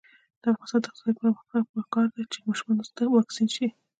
د 0.41 0.43
افغانستان 0.51 0.79
د 0.83 0.85
اقتصادي 0.87 1.13
پرمختګ 1.19 1.35
لپاره 1.59 1.65
پکار 1.73 2.05
ده 2.15 2.21
چې 2.31 2.37
ماشومان 2.47 2.77
واکسین 3.15 3.49
شي. 3.55 3.67